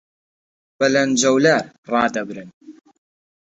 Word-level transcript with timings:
بەلەنجەولار 0.79 1.65
ڕادەبرن 1.91 2.49